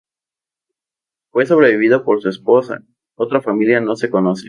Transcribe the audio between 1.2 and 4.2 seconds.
Fue sobrevivido por su esposa; otra familia no se